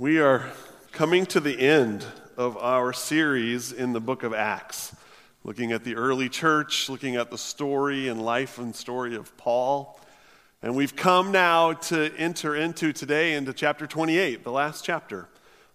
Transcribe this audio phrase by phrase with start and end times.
[0.00, 0.44] We are
[0.92, 2.06] coming to the end
[2.36, 4.94] of our series in the book of Acts,
[5.42, 9.98] looking at the early church, looking at the story and life and story of Paul.
[10.62, 15.28] And we've come now to enter into today into chapter 28, the last chapter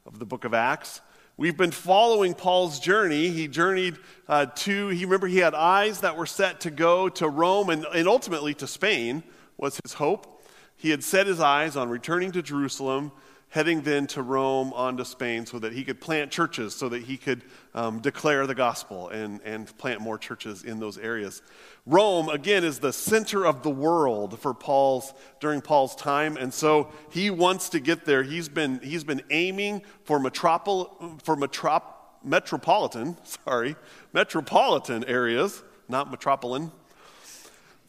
[0.05, 1.01] of the book of Acts.
[1.35, 3.27] We've been following Paul's journey.
[3.27, 3.97] He journeyed
[4.29, 7.85] uh, to, he remember he had eyes that were set to go to Rome and,
[7.93, 9.21] and ultimately to Spain,
[9.57, 10.45] was his hope.
[10.77, 13.11] He had set his eyes on returning to Jerusalem
[13.53, 17.03] heading then to Rome on to Spain so that he could plant churches, so that
[17.03, 17.43] he could
[17.75, 21.43] um, declare the gospel and, and plant more churches in those areas.
[21.85, 26.91] Rome, again, is the center of the world for Paul's during Paul's time, and so
[27.11, 28.23] he wants to get there.
[28.23, 31.83] He's been, he's been aiming for, metropol, for metrop,
[32.23, 33.75] metropolitan, sorry,
[34.13, 36.71] metropolitan areas, not metropolitan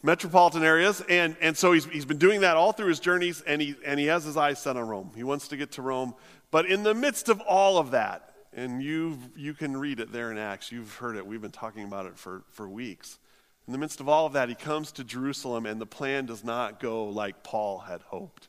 [0.05, 1.01] metropolitan areas.
[1.09, 3.99] And, and so he's, he's been doing that all through his journeys, and he, and
[3.99, 5.11] he has his eyes set on Rome.
[5.15, 6.13] He wants to get to Rome.
[6.51, 10.31] But in the midst of all of that, and you you can read it there
[10.31, 13.19] in Acts, you've heard it, we've been talking about it for, for weeks.
[13.67, 16.43] In the midst of all of that, he comes to Jerusalem, and the plan does
[16.43, 18.47] not go like Paul had hoped.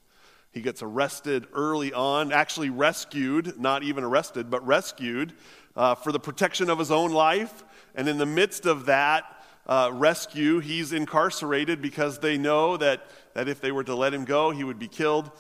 [0.53, 5.33] He gets arrested early on, actually rescued, not even arrested, but rescued
[5.75, 7.65] uh, for the protection of his own life.
[7.95, 9.25] And in the midst of that,
[9.67, 10.61] uh, rescue.
[10.61, 14.65] He's incarcerated because they know that, that if they were to let him go, he
[14.65, 15.31] would be killed.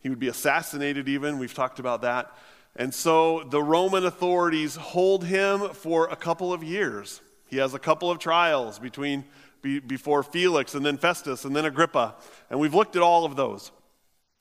[0.00, 1.38] He would be assassinated, even.
[1.38, 2.32] We've talked about that.
[2.76, 7.20] And so the Roman authorities hold him for a couple of years.
[7.46, 9.24] He has a couple of trials between,
[9.62, 12.16] be, before Felix and then Festus and then Agrippa.
[12.50, 13.70] And we've looked at all of those.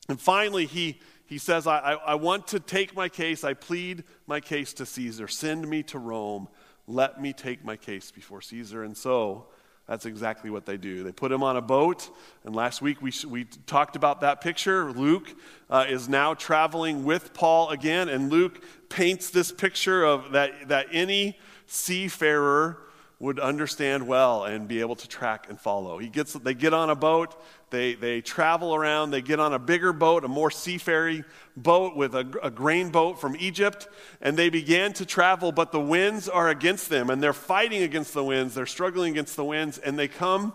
[0.10, 3.44] And finally, he, he says, I, I, I want to take my case.
[3.44, 5.28] I plead my case to Caesar.
[5.28, 6.48] Send me to Rome
[6.88, 8.84] let me take my case before Caesar.
[8.84, 9.48] And so
[9.88, 11.04] that's exactly what they do.
[11.04, 12.10] They put him on a boat,
[12.46, 14.92] and last week we, we talked about that picture.
[14.94, 15.36] Luke
[15.70, 20.88] uh, is now traveling with Paul again, and Luke paints this picture of that, that
[20.92, 22.78] any seafarer
[23.24, 25.98] would understand well and be able to track and follow.
[25.98, 29.60] He gets, they get on a boat, they, they travel around, they get on a
[29.60, 31.24] bigger boat, a more seafaring
[31.56, 33.88] boat with a, a grain boat from Egypt,
[34.22, 38.14] and they begin to travel, but the winds are against them, and they're fighting against
[38.14, 40.52] the winds, they're struggling against the winds, and they come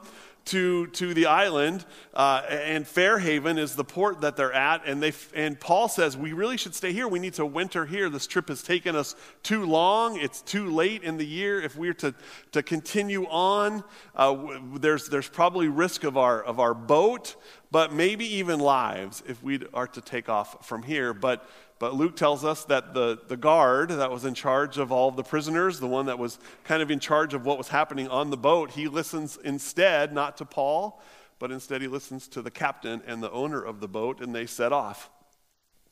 [0.49, 4.83] to, to the island, uh, and Fairhaven is the port that they're at.
[4.87, 7.07] And, they, and Paul says, We really should stay here.
[7.07, 8.09] We need to winter here.
[8.09, 10.19] This trip has taken us too long.
[10.19, 11.61] It's too late in the year.
[11.61, 12.15] If we're to,
[12.53, 13.85] to continue on,
[14.17, 17.37] uh, there's, there's probably risk of our, of our boat,
[17.71, 21.13] but maybe even lives if we are to take off from here.
[21.13, 21.49] But
[21.79, 25.23] but Luke tells us that the, the guard that was in charge of all the
[25.23, 28.37] prisoners, the one that was kind of in charge of what was happening on the
[28.37, 31.01] boat, he listens instead not to Paul,
[31.39, 34.45] but instead he listens to the captain and the owner of the boat, and they
[34.45, 35.09] set off.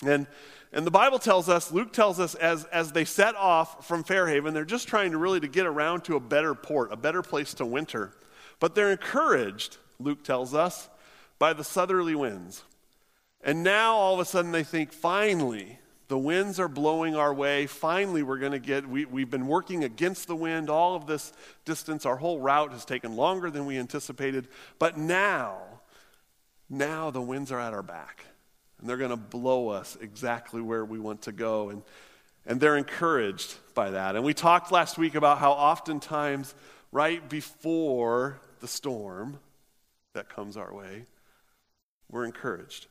[0.04, 0.26] And,
[0.72, 4.54] and the Bible tells us, Luke tells us, as, as they set off from Fairhaven,
[4.54, 7.54] they're just trying to really to get around to a better port, a better place
[7.54, 8.12] to winter.
[8.58, 10.88] But they're encouraged, Luke tells us,
[11.39, 12.65] by the southerly winds.
[13.43, 17.67] And now all of a sudden they think, finally, the winds are blowing our way.
[17.67, 21.33] Finally, we're going to get, we, we've been working against the wind all of this
[21.65, 22.07] distance.
[22.07, 24.49] Our whole route has taken longer than we anticipated.
[24.79, 25.59] But now,
[26.71, 28.25] now the winds are at our back.
[28.79, 31.71] And they're going to blow us exactly where we want to go.
[31.71, 31.83] And,
[32.47, 34.15] and they're encouraged by that.
[34.15, 36.55] And we talked last week about how oftentimes,
[36.93, 39.41] right before the storm
[40.13, 41.05] that comes our way,
[42.11, 42.87] we're encouraged.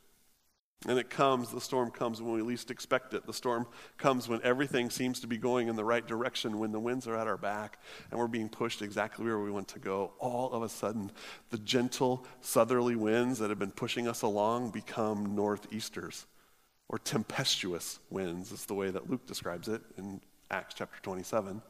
[0.87, 3.25] And it comes, the storm comes when we least expect it.
[3.25, 3.65] The storm
[3.97, 7.17] comes when everything seems to be going in the right direction, when the winds are
[7.17, 7.79] at our back
[8.11, 10.13] and we're being pushed exactly where we want to go.
[10.19, 11.11] All of a sudden,
[11.49, 16.27] the gentle southerly winds that have been pushing us along become northeasters
[16.87, 20.21] or tempestuous winds, is the way that Luke describes it in
[20.51, 21.63] Acts chapter 27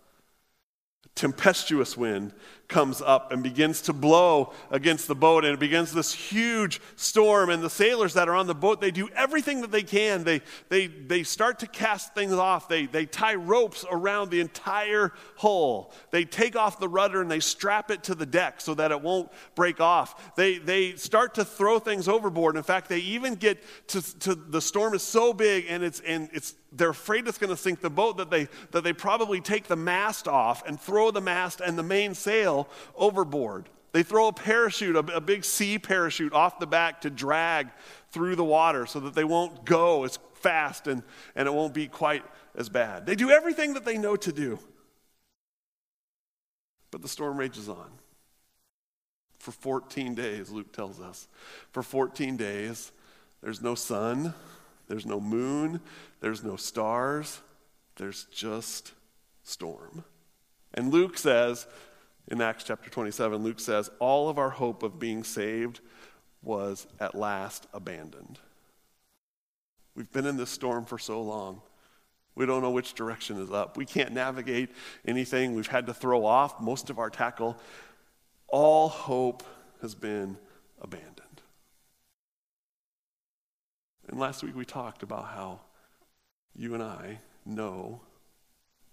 [1.16, 2.34] tempestuous wind
[2.68, 7.50] comes up and begins to blow against the boat and it begins this huge storm
[7.50, 10.24] and the sailors that are on the boat they do everything that they can.
[10.24, 12.68] They, they, they start to cast things off.
[12.68, 15.94] They, they tie ropes around the entire hull.
[16.12, 19.02] They take off the rudder and they strap it to the deck so that it
[19.02, 20.36] won't break off.
[20.36, 22.58] They, they start to throw things overboard.
[22.58, 26.30] In fact they even get to, to the storm is so big and it's, and
[26.34, 29.68] it's they're afraid it's going to sink the boat that they, that they probably take
[29.68, 33.70] the mast off and throw the mast and the mainsail overboard.
[33.92, 37.70] They throw a parachute, a, a big sea parachute off the back to drag
[38.12, 41.02] through the water so that they won't go as fast and,
[41.36, 42.24] and it won't be quite
[42.56, 43.06] as bad.
[43.06, 44.60] They do everything that they know to do.
[46.92, 47.90] But the storm rages on.
[49.40, 51.28] For 14 days, Luke tells us.
[51.72, 52.92] For 14 days,
[53.42, 54.34] there's no sun,
[54.88, 55.82] There's no moon,
[56.26, 57.40] there's no stars,
[57.98, 58.94] there's just
[59.44, 60.04] storm.
[60.74, 61.68] And Luke says,
[62.28, 65.82] in Acts chapter 27, Luke says, all of our hope of being saved
[66.42, 68.40] was at last abandoned.
[69.96, 71.62] We've been in this storm for so long.
[72.34, 73.78] We don't know which direction is up.
[73.78, 74.72] We can't navigate
[75.08, 75.54] anything.
[75.54, 77.56] We've had to throw off most of our tackle.
[78.48, 79.44] All hope
[79.84, 80.38] has been
[80.82, 81.44] abandoned.
[84.10, 85.60] And last week we talked about how
[86.56, 88.02] you and I know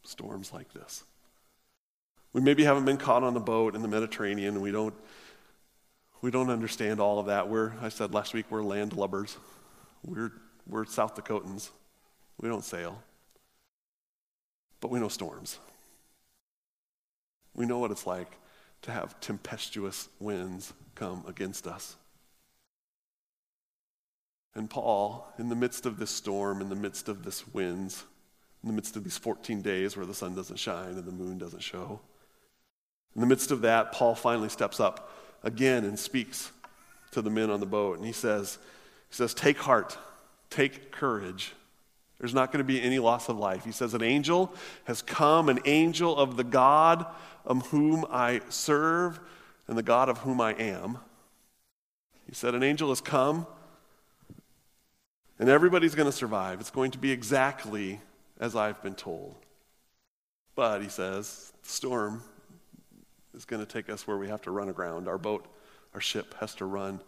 [0.02, 1.04] storms like this.
[2.32, 4.60] We maybe haven't been caught on the boat in the Mediterranean.
[4.60, 4.94] We don't,
[6.22, 7.48] we don't understand all of that.
[7.48, 9.36] We're, I said last week, we're landlubbers.
[10.04, 10.32] We're,
[10.66, 11.70] we're South Dakotans.
[12.40, 13.02] We don't sail.
[14.80, 15.58] But we know storms.
[17.54, 18.38] We know what it's like
[18.82, 21.96] to have tempestuous winds come against us.
[24.54, 28.04] And Paul, in the midst of this storm, in the midst of this winds,
[28.62, 31.38] in the midst of these 14 days where the sun doesn't shine and the moon
[31.38, 32.00] doesn't show,
[33.14, 35.10] in the midst of that, Paul finally steps up
[35.42, 36.50] again and speaks
[37.10, 37.98] to the men on the boat.
[37.98, 38.58] And he says,
[39.10, 39.98] he says, Take heart,
[40.50, 41.52] take courage.
[42.18, 43.64] There's not going to be any loss of life.
[43.64, 44.54] He says, An angel
[44.84, 47.04] has come, an angel of the God
[47.44, 49.20] of whom I serve
[49.66, 50.98] and the God of whom I am.
[52.26, 53.46] He said, An angel has come
[55.42, 56.60] and everybody's going to survive.
[56.60, 58.00] It's going to be exactly
[58.38, 59.34] as I've been told.
[60.54, 62.22] But, he says, the storm
[63.34, 65.08] is going to take us where we have to run aground.
[65.08, 65.44] Our boat,
[65.94, 67.00] our ship has to run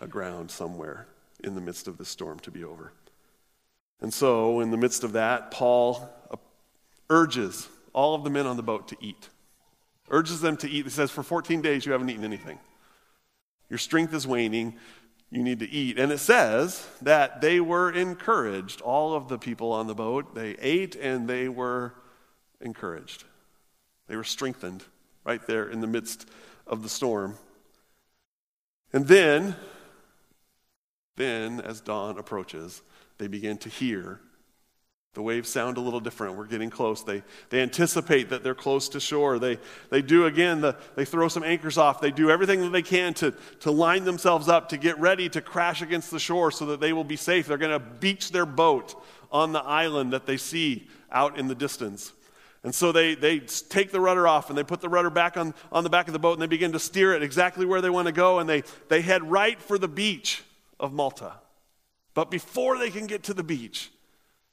[0.00, 1.06] aground somewhere
[1.44, 2.90] in the midst of this storm to be over.
[4.00, 6.38] And so, in the midst of that, Paul uh,
[7.08, 9.28] urges all of the men on the boat to eat.
[10.10, 10.86] Urges them to eat.
[10.86, 12.58] He says, For 14 days you haven't eaten anything.
[13.70, 14.74] Your strength is waning
[15.30, 15.98] you need to eat.
[15.98, 18.80] And it says that they were encouraged.
[18.80, 21.94] All of the people on the boat, they ate and they were
[22.60, 23.24] encouraged.
[24.06, 24.84] They were strengthened
[25.24, 26.28] right there in the midst
[26.66, 27.36] of the storm.
[28.92, 29.56] And then,
[31.16, 32.82] then as dawn approaches,
[33.18, 34.20] they begin to hear
[35.16, 36.36] the waves sound a little different.
[36.36, 37.02] We're getting close.
[37.02, 39.38] They, they anticipate that they're close to shore.
[39.38, 39.58] They,
[39.88, 42.02] they do again, the, they throw some anchors off.
[42.02, 45.40] They do everything that they can to, to line themselves up, to get ready to
[45.40, 47.46] crash against the shore so that they will be safe.
[47.46, 49.02] They're going to beach their boat
[49.32, 52.12] on the island that they see out in the distance.
[52.62, 55.54] And so they, they take the rudder off and they put the rudder back on,
[55.72, 57.88] on the back of the boat and they begin to steer it exactly where they
[57.88, 58.38] want to go.
[58.38, 60.42] And they, they head right for the beach
[60.78, 61.32] of Malta.
[62.12, 63.90] But before they can get to the beach,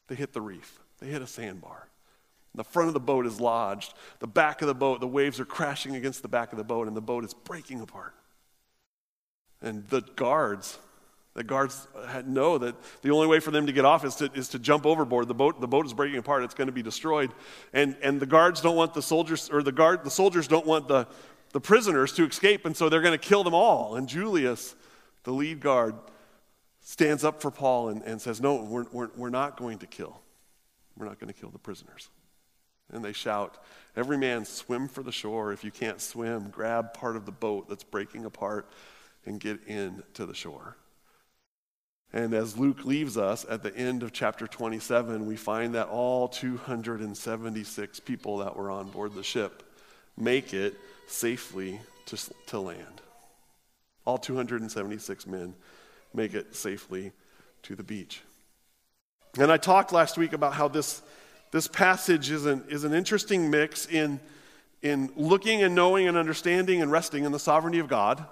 [0.08, 1.88] they hit the reef, they hit a sandbar.
[2.56, 3.96] The front of the boat is lodged.
[4.20, 6.88] The back of the boat, the waves are crashing against the back of the boat,
[6.88, 8.14] and the boat is breaking apart.
[9.60, 10.78] And the guards,
[11.34, 11.88] the guards
[12.28, 14.86] know that the only way for them to get off is to, is to jump
[14.86, 15.28] overboard.
[15.28, 16.44] The boat, the boat is breaking apart.
[16.44, 17.32] It's going to be destroyed.
[17.74, 20.88] And, and the guards don't want the soldiers, or the, guard, the soldiers don't want
[20.88, 21.08] the,
[21.54, 23.96] the prisoners to escape, and so they're going to kill them all.
[23.96, 24.76] And Julius,
[25.24, 25.96] the lead guard,
[26.84, 30.20] stands up for Paul and, and says, No, we're, we're, we're not going to kill.
[30.96, 32.10] We're not going to kill the prisoners.
[32.92, 33.58] And they shout,
[33.96, 35.52] Every man swim for the shore.
[35.52, 38.70] If you can't swim, grab part of the boat that's breaking apart
[39.26, 40.76] and get in to the shore.
[42.12, 46.28] And as Luke leaves us at the end of chapter 27, we find that all
[46.28, 49.64] 276 people that were on board the ship
[50.16, 50.76] make it
[51.08, 53.02] safely to, to land.
[54.06, 55.56] All 276 men
[56.14, 57.12] make it safely
[57.64, 58.22] to the beach.
[59.40, 61.02] And I talked last week about how this,
[61.52, 64.20] this passage is an, is an interesting mix in,
[64.82, 68.24] in looking and knowing and understanding and resting in the sovereignty of God.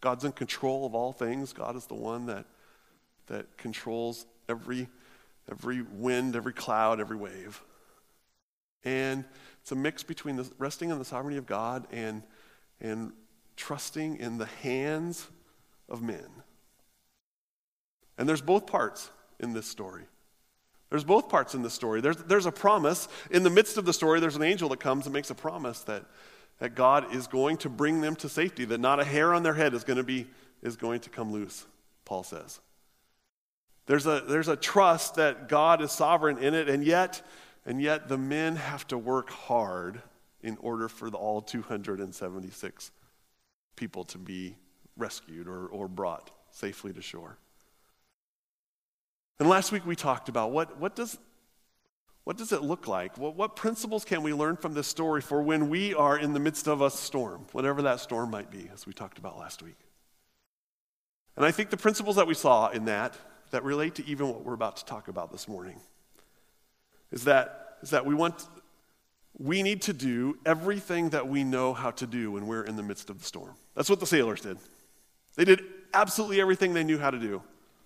[0.00, 1.52] God's in control of all things.
[1.52, 2.44] God is the one that,
[3.26, 4.86] that controls every,
[5.50, 7.60] every wind, every cloud, every wave.
[8.84, 9.24] And
[9.62, 12.22] it's a mix between the, resting in the sovereignty of God and,
[12.80, 13.12] and
[13.56, 15.26] trusting in the hands
[15.88, 16.28] of men.
[18.18, 20.04] And there's both parts in this story.
[20.90, 22.00] There's both parts in this story.
[22.00, 23.08] There's, there's a promise.
[23.30, 25.80] In the midst of the story, there's an angel that comes and makes a promise
[25.82, 26.04] that,
[26.58, 29.54] that God is going to bring them to safety, that not a hair on their
[29.54, 30.28] head is going to, be,
[30.62, 31.66] is going to come loose,
[32.04, 32.60] Paul says.
[33.86, 37.22] There's a, there's a trust that God is sovereign in it, and yet,
[37.66, 40.00] and yet the men have to work hard
[40.42, 42.90] in order for the, all 276
[43.76, 44.56] people to be
[44.96, 47.36] rescued or, or brought safely to shore.
[49.38, 51.18] And last week we talked about what, what, does,
[52.24, 53.18] what does it look like?
[53.18, 56.40] What, what principles can we learn from this story for when we are in the
[56.40, 59.76] midst of a storm, whatever that storm might be, as we talked about last week?
[61.36, 63.14] And I think the principles that we saw in that,
[63.50, 65.80] that relate to even what we're about to talk about this morning.
[67.10, 68.46] Is that, is that we want,
[69.36, 72.82] we need to do everything that we know how to do when we're in the
[72.82, 73.54] midst of the storm.
[73.74, 74.58] That's what the sailors did.
[75.34, 75.60] They did
[75.92, 77.42] absolutely everything they knew how to do.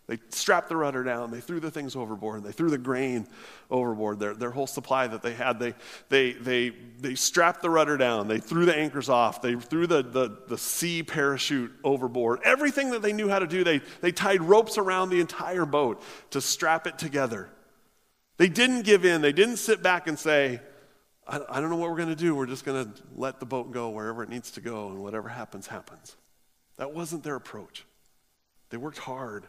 [0.09, 3.29] They strapped the rudder down, they threw the things overboard, they threw the grain
[3.71, 5.59] overboard, their, their whole supply that they had.
[5.59, 5.75] They,
[6.09, 10.03] they, they, they strapped the rudder down, they threw the anchors off, they threw the,
[10.03, 12.41] the, the sea parachute overboard.
[12.43, 16.03] Everything that they knew how to do, they, they tied ropes around the entire boat
[16.31, 17.51] to strap it together.
[18.39, 20.61] They didn't give in, they didn't sit back and say,
[21.27, 22.35] I, I don't know what we're going to do.
[22.35, 25.29] We're just going to let the boat go wherever it needs to go, and whatever
[25.29, 26.17] happens, happens.
[26.79, 27.85] That wasn't their approach.
[28.71, 29.47] They worked hard.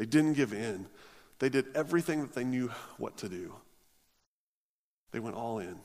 [0.00, 0.86] They didn't give in.
[1.40, 3.52] They did everything that they knew what to do.
[5.12, 5.76] They went all in.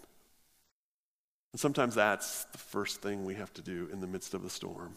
[1.52, 4.50] And sometimes that's the first thing we have to do in the midst of the
[4.50, 4.94] storm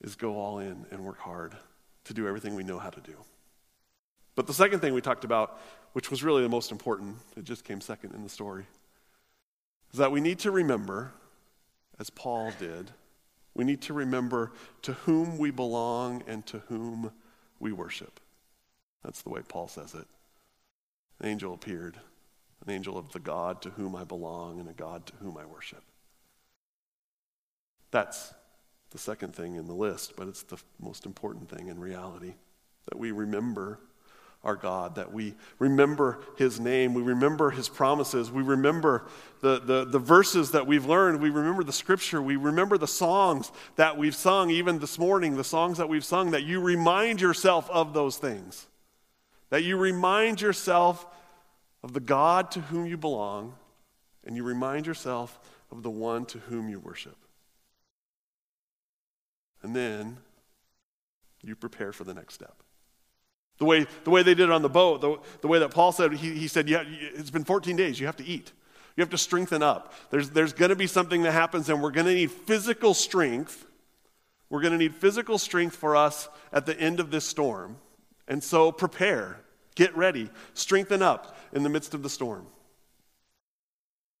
[0.00, 1.54] is go all in and work hard
[2.06, 3.14] to do everything we know how to do.
[4.34, 5.60] But the second thing we talked about,
[5.92, 8.66] which was really the most important, it just came second in the story,
[9.92, 11.12] is that we need to remember,
[12.00, 12.90] as Paul did,
[13.54, 14.50] we need to remember
[14.82, 17.12] to whom we belong and to whom
[17.62, 18.18] we worship.
[19.04, 20.06] That's the way Paul says it.
[21.20, 21.96] An angel appeared,
[22.66, 25.46] an angel of the God to whom I belong and a God to whom I
[25.46, 25.84] worship.
[27.92, 28.34] That's
[28.90, 32.34] the second thing in the list, but it's the most important thing in reality
[32.88, 33.78] that we remember
[34.44, 39.06] our God, that we remember His name, we remember His promises, we remember
[39.40, 43.52] the, the, the, verses that we've learned, we remember the scripture, we remember the songs
[43.76, 47.70] that we've sung, even this morning, the songs that we've sung, that you remind yourself
[47.70, 48.66] of those things.
[49.50, 51.06] That you remind yourself
[51.84, 53.54] of the God to whom you belong,
[54.24, 55.38] and you remind yourself
[55.70, 57.16] of the one to whom you worship.
[59.62, 60.18] And then
[61.42, 62.62] you prepare for the next step.
[63.62, 65.92] The way, the way they did it on the boat, the, the way that Paul
[65.92, 68.50] said, he, he said, yeah, it's been 14 days, you have to eat.
[68.96, 69.94] You have to strengthen up.
[70.10, 73.64] There's, there's going to be something that happens, and we're going to need physical strength.
[74.50, 77.76] We're going to need physical strength for us at the end of this storm.
[78.26, 79.38] And so prepare,
[79.76, 82.48] get ready, strengthen up in the midst of the storm.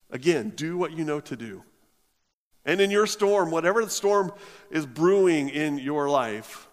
[0.08, 1.64] Again, do what you know to do.
[2.64, 4.32] And in your storm, whatever the storm
[4.70, 6.68] is brewing in your life,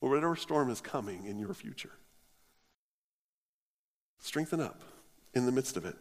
[0.00, 1.92] or whatever storm is coming in your future.
[4.20, 4.82] Strengthen up
[5.34, 5.96] in the midst of it.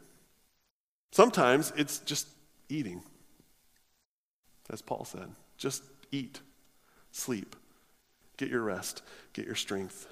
[1.11, 2.27] Sometimes it's just
[2.69, 3.01] eating,
[4.69, 5.29] as Paul said.
[5.57, 6.41] Just eat,
[7.11, 7.55] sleep,
[8.37, 9.01] get your rest,
[9.33, 10.07] get your strength.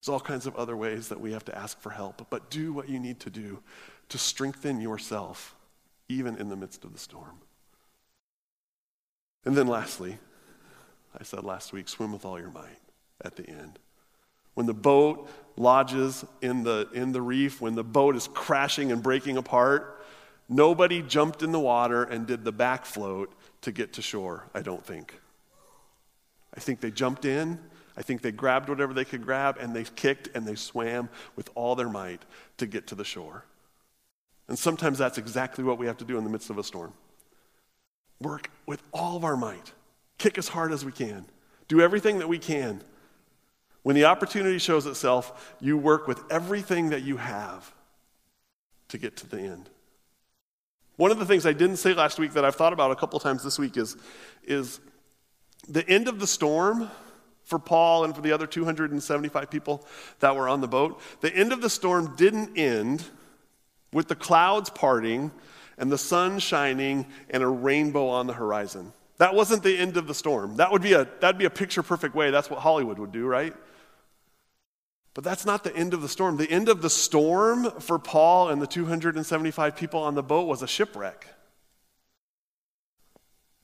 [0.00, 2.72] There's all kinds of other ways that we have to ask for help, but do
[2.72, 3.62] what you need to do
[4.08, 5.56] to strengthen yourself,
[6.08, 7.40] even in the midst of the storm.
[9.44, 10.18] And then, lastly,
[11.18, 12.78] I said last week, swim with all your might
[13.24, 13.78] at the end.
[14.54, 19.02] When the boat lodges in the, in the reef, when the boat is crashing and
[19.02, 20.02] breaking apart,
[20.48, 23.32] nobody jumped in the water and did the back float
[23.62, 25.18] to get to shore, I don't think.
[26.56, 27.58] I think they jumped in.
[27.96, 31.50] I think they grabbed whatever they could grab and they kicked and they swam with
[31.54, 32.22] all their might
[32.58, 33.44] to get to the shore.
[34.48, 36.92] And sometimes that's exactly what we have to do in the midst of a storm
[38.18, 39.72] work with all of our might,
[40.18, 41.26] kick as hard as we can,
[41.68, 42.82] do everything that we can.
[43.82, 47.72] When the opportunity shows itself, you work with everything that you have
[48.88, 49.68] to get to the end.
[50.96, 53.20] One of the things I didn't say last week that I've thought about a couple
[53.20, 53.96] times this week is,
[54.44, 54.80] is
[55.68, 56.90] the end of the storm
[57.44, 59.86] for Paul and for the other 275 people
[60.20, 61.00] that were on the boat.
[61.20, 63.04] The end of the storm didn't end
[63.92, 65.30] with the clouds parting
[65.78, 68.92] and the sun shining and a rainbow on the horizon.
[69.18, 70.56] That wasn't the end of the storm.
[70.56, 72.30] That would be a, that'd be a picture perfect way.
[72.30, 73.54] That's what Hollywood would do, right?
[75.14, 76.36] But that's not the end of the storm.
[76.36, 80.60] The end of the storm for Paul and the 275 people on the boat was
[80.60, 81.26] a shipwreck.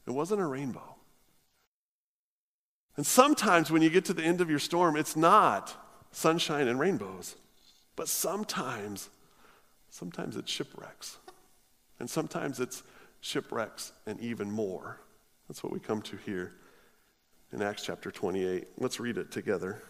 [0.06, 0.96] It wasn't a rainbow.
[2.96, 5.76] And sometimes when you get to the end of your storm, it's not
[6.10, 7.36] sunshine and rainbows.
[7.96, 9.10] But sometimes,
[9.90, 11.18] sometimes it's shipwrecks.
[11.98, 12.82] And sometimes it's
[13.20, 15.00] shipwrecks and even more.
[15.48, 16.52] That's what we come to here
[17.52, 18.68] in Acts chapter 28.
[18.78, 19.82] Let's read it together.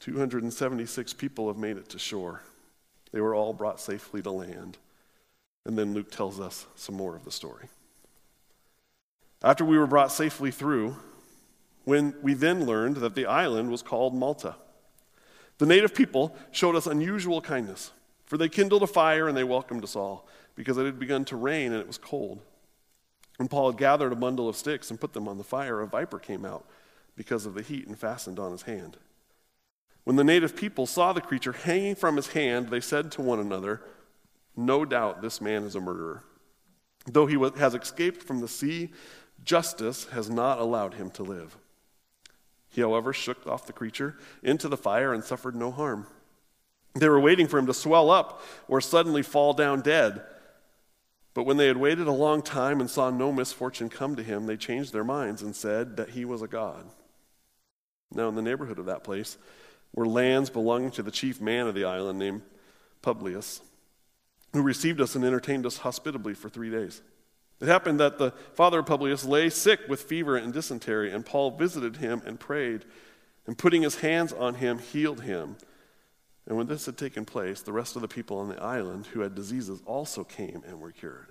[0.00, 2.42] 276 people have made it to shore.
[3.12, 4.78] They were all brought safely to land.
[5.64, 7.68] And then Luke tells us some more of the story.
[9.42, 10.96] After we were brought safely through,
[11.84, 14.56] when we then learned that the island was called Malta.
[15.58, 17.92] The native people showed us unusual kindness,
[18.26, 21.36] for they kindled a fire and they welcomed us all, because it had begun to
[21.36, 22.40] rain and it was cold.
[23.40, 26.18] When Paul gathered a bundle of sticks and put them on the fire, a viper
[26.18, 26.66] came out
[27.16, 28.98] because of the heat and fastened on his hand.
[30.04, 33.40] When the native people saw the creature hanging from his hand, they said to one
[33.40, 33.80] another,
[34.58, 36.22] No doubt this man is a murderer.
[37.06, 38.90] Though he has escaped from the sea,
[39.42, 41.56] justice has not allowed him to live.
[42.68, 46.06] He, however, shook off the creature into the fire and suffered no harm.
[46.94, 50.26] They were waiting for him to swell up or suddenly fall down dead.
[51.32, 54.46] But when they had waited a long time and saw no misfortune come to him,
[54.46, 56.86] they changed their minds and said that he was a god.
[58.12, 59.38] Now, in the neighborhood of that place
[59.94, 62.42] were lands belonging to the chief man of the island named
[63.02, 63.60] Publius,
[64.52, 67.02] who received us and entertained us hospitably for three days.
[67.60, 71.52] It happened that the father of Publius lay sick with fever and dysentery, and Paul
[71.52, 72.84] visited him and prayed,
[73.46, 75.56] and putting his hands on him, healed him.
[76.50, 79.20] And when this had taken place, the rest of the people on the island who
[79.20, 81.28] had diseases also came and were cured.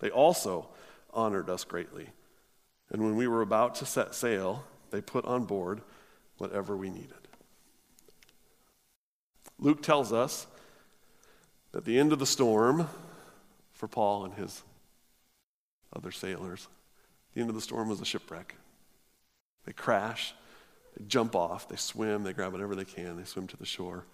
[0.00, 0.68] They also
[1.10, 2.08] honored us greatly.
[2.90, 5.80] And when we were about to set sail, they put on board
[6.36, 7.14] whatever we needed.
[9.58, 10.46] Luke tells us
[11.70, 12.90] that the end of the storm
[13.72, 14.62] for Paul and his
[15.96, 16.68] other sailors,
[17.32, 18.54] the end of the storm was a shipwreck.
[19.64, 20.34] They crash,
[20.94, 24.04] they jump off, they swim, they grab whatever they can, they swim to the shore.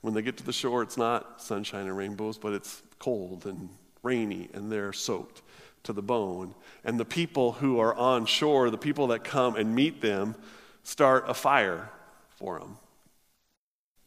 [0.00, 3.68] When they get to the shore, it's not sunshine and rainbows, but it's cold and
[4.02, 5.42] rainy, and they're soaked
[5.82, 6.54] to the bone.
[6.84, 10.34] And the people who are on shore, the people that come and meet them,
[10.84, 11.90] start a fire
[12.36, 12.76] for them.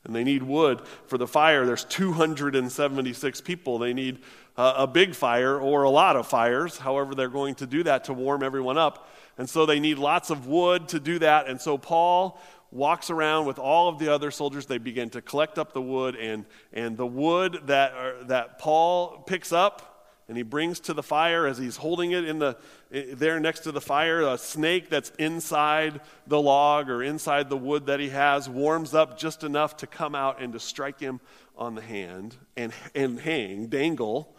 [0.03, 1.65] And they need wood for the fire.
[1.65, 3.77] There's 276 people.
[3.77, 4.19] They need
[4.57, 8.13] a big fire or a lot of fires, however, they're going to do that to
[8.13, 9.10] warm everyone up.
[9.38, 11.48] And so they need lots of wood to do that.
[11.48, 12.39] And so Paul
[12.71, 14.65] walks around with all of the other soldiers.
[14.65, 19.51] They begin to collect up the wood, and, and the wood that, that Paul picks
[19.51, 19.91] up
[20.31, 22.55] and he brings to the fire as he's holding it in the
[22.89, 27.87] there next to the fire a snake that's inside the log or inside the wood
[27.87, 31.19] that he has warms up just enough to come out and to strike him
[31.57, 34.33] on the hand and, and hang dangle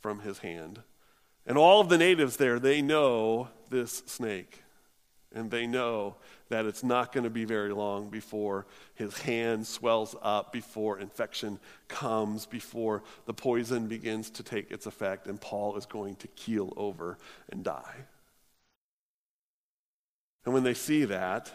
[0.00, 0.80] from his hand
[1.46, 4.62] and all of the natives there they know this snake
[5.34, 6.14] and they know
[6.52, 11.58] that it's not going to be very long before his hand swells up, before infection
[11.88, 16.74] comes, before the poison begins to take its effect, and Paul is going to keel
[16.76, 17.16] over
[17.50, 17.94] and die.
[20.44, 21.50] And when they see that,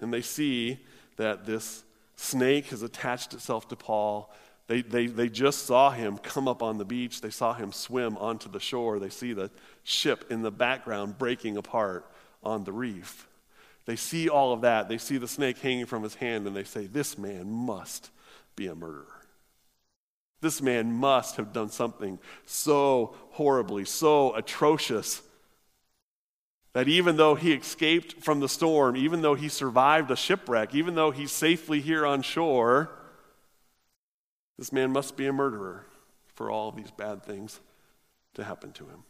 [0.00, 0.78] and they see
[1.16, 1.84] that this
[2.16, 4.32] snake has attached itself to Paul,
[4.66, 7.20] they, they, they just saw him come up on the beach.
[7.20, 8.98] They saw him swim onto the shore.
[8.98, 9.50] They see the
[9.84, 12.10] ship in the background breaking apart
[12.42, 13.26] on the reef.
[13.84, 14.88] They see all of that.
[14.88, 18.10] They see the snake hanging from his hand, and they say, This man must
[18.54, 19.06] be a murderer.
[20.40, 25.22] This man must have done something so horribly, so atrocious,
[26.72, 30.94] that even though he escaped from the storm, even though he survived a shipwreck, even
[30.94, 32.90] though he's safely here on shore,
[34.58, 35.86] this man must be a murderer
[36.34, 37.60] for all these bad things
[38.34, 39.04] to happen to him.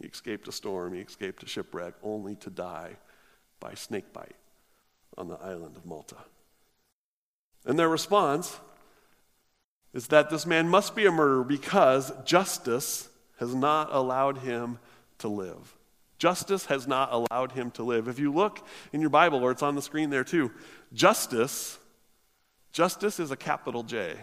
[0.00, 2.96] He escaped a storm, he escaped a shipwreck, only to die
[3.60, 4.36] by snake bite
[5.16, 6.16] on the island of Malta.
[7.64, 8.58] And their response
[9.92, 13.08] is that this man must be a murderer because justice
[13.38, 14.78] has not allowed him
[15.18, 15.74] to live.
[16.18, 18.08] Justice has not allowed him to live.
[18.08, 20.50] If you look in your Bible, or it's on the screen there too,
[20.92, 21.78] justice,
[22.72, 24.16] justice is a capital J.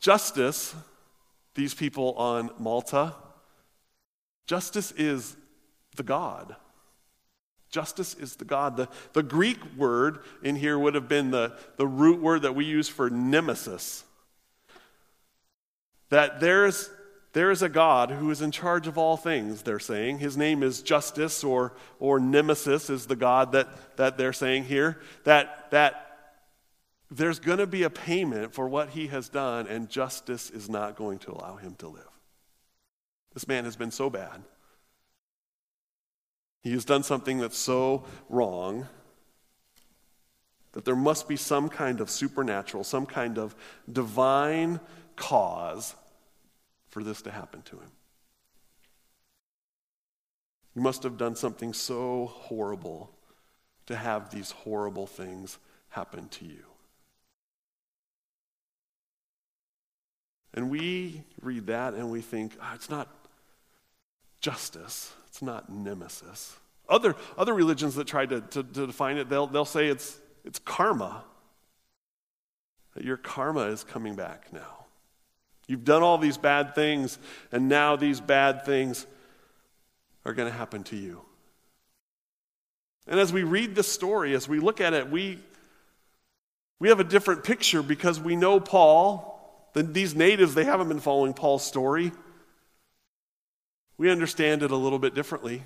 [0.00, 0.74] Justice
[1.56, 3.14] these people on Malta.
[4.46, 5.36] Justice is
[5.96, 6.54] the God.
[7.70, 8.76] Justice is the God.
[8.76, 12.64] The, the Greek word in here would have been the, the root word that we
[12.64, 14.04] use for nemesis.
[16.10, 16.88] That there's,
[17.32, 20.20] there is a God who is in charge of all things, they're saying.
[20.20, 25.00] His name is Justice, or, or Nemesis is the God that, that they're saying here.
[25.24, 26.05] That, that
[27.10, 30.96] there's going to be a payment for what he has done, and justice is not
[30.96, 32.02] going to allow him to live.
[33.32, 34.42] This man has been so bad.
[36.62, 38.88] He has done something that's so wrong
[40.72, 43.54] that there must be some kind of supernatural, some kind of
[43.90, 44.80] divine
[45.14, 45.94] cause
[46.88, 47.90] for this to happen to him.
[50.74, 53.10] You must have done something so horrible
[53.86, 56.64] to have these horrible things happen to you.
[60.56, 63.08] And we read that and we think, oh, it's not
[64.40, 66.56] justice, it's not nemesis.
[66.88, 70.58] Other, other religions that try to, to, to define it, they'll, they'll say it's, it's
[70.58, 71.24] karma.
[72.94, 74.86] That your karma is coming back now.
[75.66, 77.18] You've done all these bad things,
[77.52, 79.06] and now these bad things
[80.24, 81.20] are going to happen to you.
[83.08, 85.38] And as we read this story, as we look at it, we,
[86.78, 89.35] we have a different picture because we know Paul.
[89.76, 92.12] These natives, they haven't been following Paul's story.
[93.98, 95.64] We understand it a little bit differently.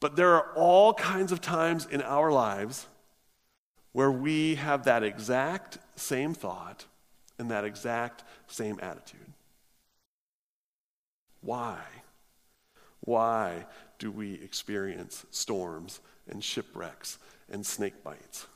[0.00, 2.86] But there are all kinds of times in our lives
[3.92, 6.84] where we have that exact same thought
[7.38, 9.32] and that exact same attitude.
[11.40, 11.78] Why?
[13.00, 13.64] Why
[13.98, 17.18] do we experience storms and shipwrecks
[17.50, 18.46] and snake bites?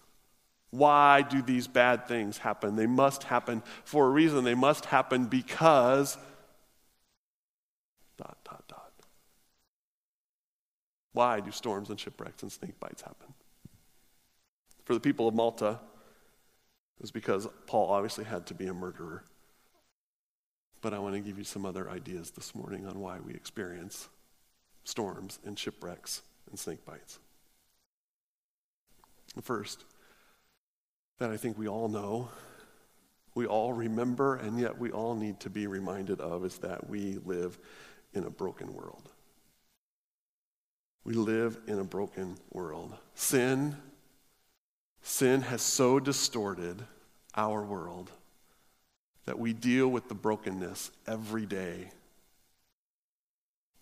[0.70, 2.76] Why do these bad things happen?
[2.76, 4.44] They must happen for a reason.
[4.44, 6.16] They must happen because
[8.16, 8.92] dot dot dot.
[11.12, 13.34] Why do storms and shipwrecks and snake bites happen?
[14.84, 15.80] For the people of Malta,
[16.98, 19.24] it was because Paul obviously had to be a murderer.
[20.82, 24.08] But I want to give you some other ideas this morning on why we experience
[24.84, 27.18] storms and shipwrecks and snake bites.
[29.42, 29.84] First,
[31.20, 32.30] that I think we all know,
[33.34, 37.18] we all remember, and yet we all need to be reminded of, is that we
[37.26, 37.58] live
[38.14, 39.10] in a broken world.
[41.04, 42.94] We live in a broken world.
[43.14, 43.76] Sin,
[45.02, 46.82] sin has so distorted
[47.36, 48.10] our world
[49.26, 51.90] that we deal with the brokenness every day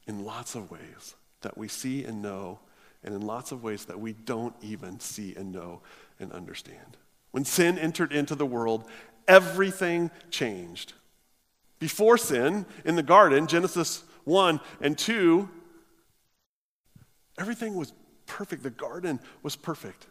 [0.08, 2.58] in lots of ways that we see and know,
[3.04, 5.80] and in lots of ways that we don't even see and know
[6.18, 6.96] and understand.
[7.38, 8.84] When sin entered into the world,
[9.28, 10.92] everything changed.
[11.78, 15.48] Before sin, in the garden, Genesis 1 and 2,
[17.38, 17.92] everything was
[18.26, 18.64] perfect.
[18.64, 20.08] The garden was perfect.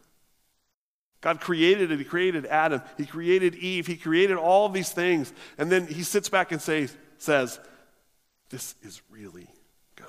[1.19, 1.99] God created it.
[1.99, 2.81] He created Adam.
[2.95, 3.87] He created Eve.
[3.87, 5.33] He created all these things.
[5.57, 6.87] And then he sits back and say,
[7.17, 7.59] says,
[8.49, 9.49] This is really
[9.97, 10.07] good.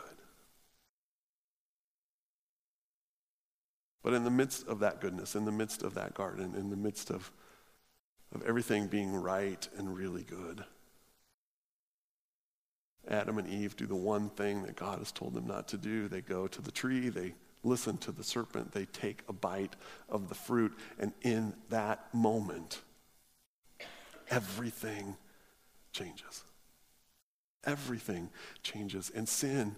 [4.09, 6.77] But in the midst of that goodness, in the midst of that garden, in the
[6.77, 7.31] midst of,
[8.35, 10.65] of everything being right and really good,
[13.07, 16.09] Adam and Eve do the one thing that God has told them not to do.
[16.09, 19.77] They go to the tree, they listen to the serpent, they take a bite
[20.09, 22.81] of the fruit, and in that moment,
[24.31, 25.19] everything
[25.93, 26.45] changes.
[27.65, 28.31] Everything
[28.63, 29.11] changes.
[29.15, 29.77] And sin,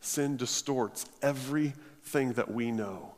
[0.00, 3.14] sin distorts everything that we know.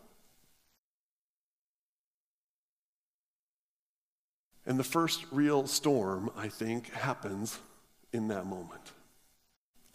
[4.67, 7.59] And the first real storm, I think, happens
[8.13, 8.93] in that moment.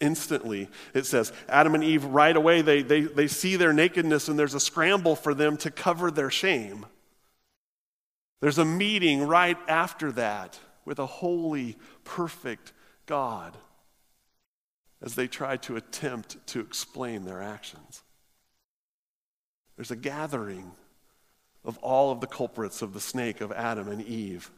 [0.00, 4.38] Instantly, it says, Adam and Eve, right away, they, they, they see their nakedness and
[4.38, 6.86] there's a scramble for them to cover their shame.
[8.40, 12.72] There's a meeting right after that with a holy, perfect
[13.06, 13.56] God
[15.02, 18.02] as they try to attempt to explain their actions.
[19.76, 20.72] There's a gathering
[21.64, 24.50] of all of the culprits of the snake of Adam and Eve.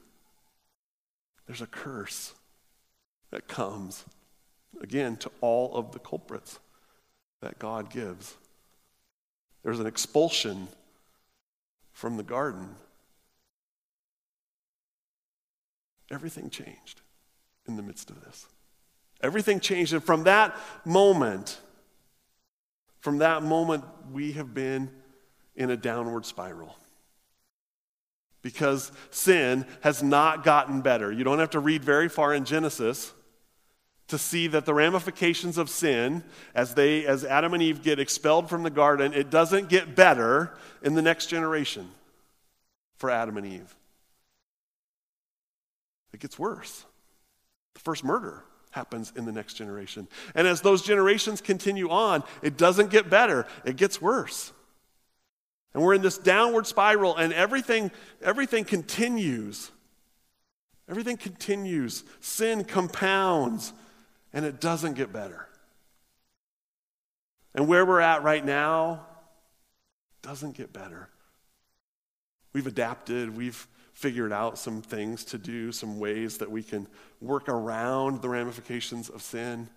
[1.47, 2.35] There's a curse
[3.31, 4.05] that comes
[4.81, 6.59] again, to all of the culprits
[7.41, 8.37] that God gives.
[9.63, 10.69] There's an expulsion
[11.93, 12.75] from the garden.
[16.11, 17.01] Everything changed
[17.67, 18.47] in the midst of this.
[19.23, 19.93] Everything changed.
[19.93, 21.61] And from that moment,
[23.01, 24.91] from that moment, we have been
[25.55, 26.77] in a downward spiral.
[28.43, 31.13] Because sin has not gotten better.
[31.13, 33.13] You don't have to read very far in Genesis
[34.09, 36.23] to see that the ramifications of sin
[36.55, 40.53] as they as Adam and Eve get expelled from the garden it doesn't get better
[40.83, 41.89] in the next generation
[42.97, 43.75] for Adam and Eve.
[46.13, 46.85] It gets worse.
[47.73, 50.09] The first murder happens in the next generation.
[50.35, 53.47] And as those generations continue on it doesn't get better.
[53.65, 54.53] It gets worse
[55.75, 57.91] and we're in this downward spiral and everything
[58.23, 59.71] everything continues
[60.89, 63.73] everything continues sin compounds
[64.33, 65.49] and it doesn't get better.
[67.55, 69.07] And where we're at right now
[70.23, 71.09] doesn't get better.
[72.53, 76.87] We've adapted, we've figured out some things to do, some ways that we can
[77.21, 79.69] work around the ramifications of sin.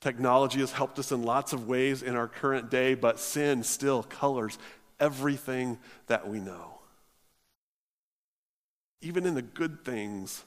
[0.00, 4.04] Technology has helped us in lots of ways in our current day, but sin still
[4.04, 4.58] colors
[5.00, 6.78] everything that we know.
[9.00, 10.44] Even in the good things,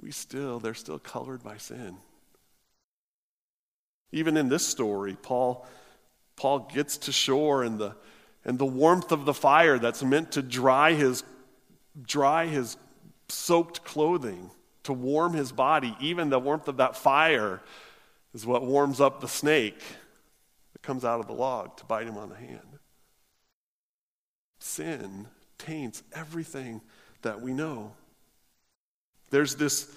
[0.00, 1.96] we still, they're still colored by sin.
[4.12, 5.66] Even in this story, Paul,
[6.36, 7.94] Paul gets to shore and the,
[8.44, 11.24] and the warmth of the fire that's meant to dry his,
[12.06, 12.76] dry his
[13.28, 14.50] soaked clothing,
[14.84, 17.60] to warm his body, even the warmth of that fire
[18.32, 19.82] is what warms up the snake
[20.72, 22.75] that comes out of the log to bite him on the hand.
[24.66, 26.80] Sin taints everything
[27.22, 27.92] that we know.
[29.30, 29.94] There's this,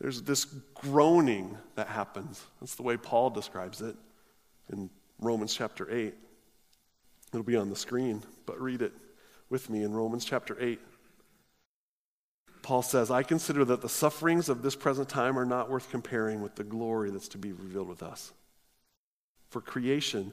[0.00, 2.40] there's this groaning that happens.
[2.60, 3.96] That's the way Paul describes it
[4.72, 6.14] in Romans chapter 8.
[7.32, 8.92] It'll be on the screen, but read it
[9.50, 10.80] with me in Romans chapter 8.
[12.62, 16.40] Paul says, I consider that the sufferings of this present time are not worth comparing
[16.40, 18.32] with the glory that's to be revealed with us.
[19.50, 20.32] For creation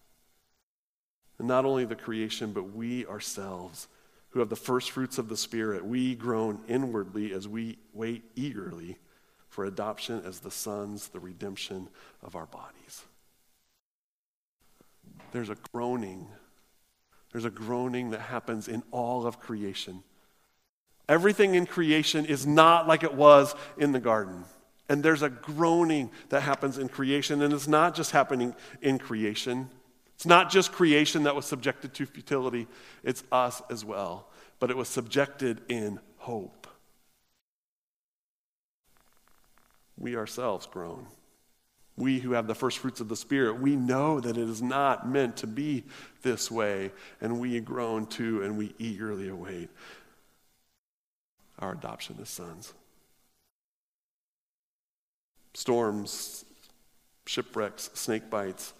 [1.41, 3.87] And not only the creation, but we ourselves,
[4.29, 8.99] who have the first fruits of the Spirit, we groan inwardly as we wait eagerly
[9.49, 11.89] for adoption as the sons, the redemption
[12.21, 13.05] of our bodies.
[15.31, 16.27] There's a groaning.
[17.31, 20.03] There's a groaning that happens in all of creation.
[21.09, 24.43] Everything in creation is not like it was in the garden.
[24.87, 27.41] And there's a groaning that happens in creation.
[27.41, 29.71] And it's not just happening in creation,
[30.21, 32.67] it's not just creation that was subjected to futility,
[33.03, 34.27] it's us as well.
[34.59, 36.67] But it was subjected in hope.
[39.97, 41.07] We ourselves groan.
[41.97, 45.09] We who have the first fruits of the Spirit, we know that it is not
[45.09, 45.85] meant to be
[46.21, 49.71] this way, and we groan too, and we eagerly await
[51.57, 52.75] our adoption as sons.
[55.55, 56.45] Storms,
[57.25, 58.73] shipwrecks, snake bites,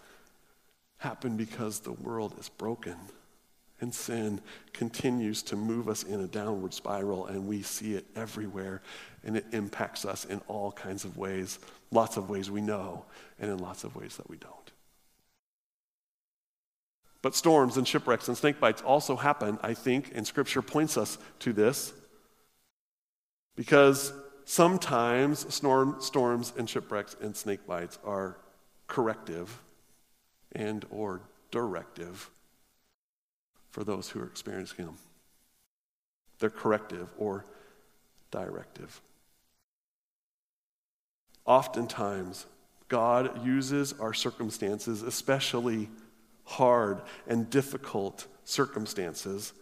[1.01, 2.95] happen because the world is broken
[3.79, 4.39] and sin
[4.71, 8.83] continues to move us in a downward spiral, and we see it everywhere,
[9.23, 11.57] and it impacts us in all kinds of ways.
[11.89, 13.03] Lots of ways we know,
[13.39, 14.71] and in lots of ways that we don't.
[17.23, 21.17] But storms and shipwrecks and snake bites also happen, I think, and Scripture points us
[21.39, 21.91] to this,
[23.55, 24.13] because
[24.45, 28.37] sometimes storm, storms and shipwrecks and snake bites are
[28.85, 29.59] corrective
[30.53, 32.29] and or directive
[33.69, 34.97] for those who are experiencing them.
[36.39, 37.45] They're corrective or
[38.31, 39.01] directive.
[41.45, 42.45] Oftentimes,
[42.87, 45.89] God uses our circumstances, especially
[46.43, 49.53] hard and difficult circumstances,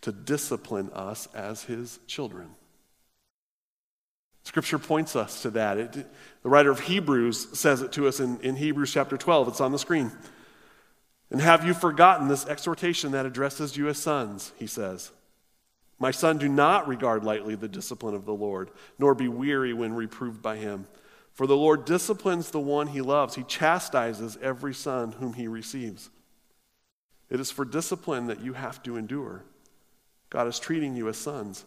[0.00, 2.50] to discipline us as His children.
[4.48, 5.76] Scripture points us to that.
[5.76, 5.92] It,
[6.42, 9.48] the writer of Hebrews says it to us in, in Hebrews chapter 12.
[9.48, 10.10] It's on the screen.
[11.30, 14.52] And have you forgotten this exhortation that addresses you as sons?
[14.56, 15.10] He says.
[15.98, 19.92] My son, do not regard lightly the discipline of the Lord, nor be weary when
[19.92, 20.86] reproved by him.
[21.34, 26.08] For the Lord disciplines the one he loves, he chastises every son whom he receives.
[27.28, 29.44] It is for discipline that you have to endure.
[30.30, 31.66] God is treating you as sons.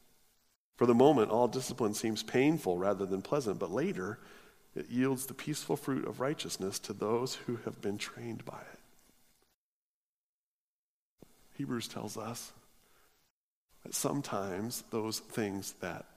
[0.81, 4.17] For the moment, all discipline seems painful rather than pleasant, but later
[4.75, 8.79] it yields the peaceful fruit of righteousness to those who have been trained by it.
[11.55, 12.51] Hebrews tells us
[13.83, 16.07] that sometimes those things that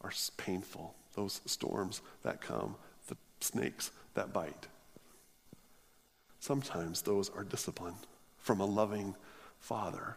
[0.00, 2.74] are painful, those storms that come,
[3.06, 4.66] the snakes that bite,
[6.40, 7.94] sometimes those are discipline
[8.36, 9.14] from a loving
[9.60, 10.16] Father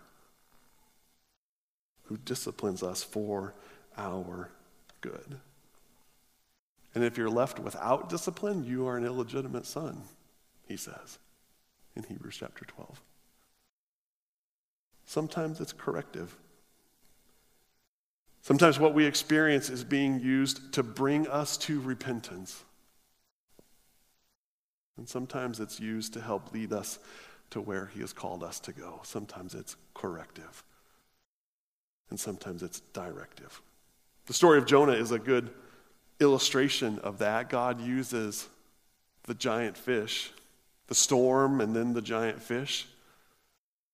[2.08, 3.54] who disciplines us for
[3.98, 4.50] our
[5.02, 5.40] good.
[6.96, 10.02] And if you're left without discipline, you are an illegitimate son,
[10.68, 11.20] he says
[11.96, 13.02] in Hebrews chapter 12.
[15.06, 16.36] Sometimes it's corrective.
[18.42, 22.64] Sometimes what we experience is being used to bring us to repentance.
[24.98, 27.00] And sometimes it's used to help lead us
[27.50, 29.02] to where he has called us to go.
[29.04, 30.64] Sometimes it's corrective
[32.10, 33.62] and sometimes it's directive.
[34.26, 35.50] The story of Jonah is a good
[36.20, 37.50] illustration of that.
[37.50, 38.48] God uses
[39.24, 40.32] the giant fish,
[40.88, 42.88] the storm, and then the giant fish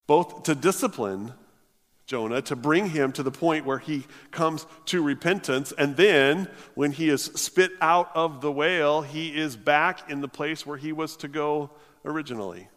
[0.07, 1.33] both to discipline
[2.05, 5.71] Jonah, to bring him to the point where he comes to repentance.
[5.77, 10.27] And then, when he is spit out of the whale, he is back in the
[10.27, 11.69] place where he was to go
[12.03, 12.67] originally.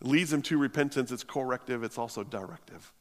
[0.00, 1.12] It leads him to repentance.
[1.12, 2.92] It's corrective, it's also directive.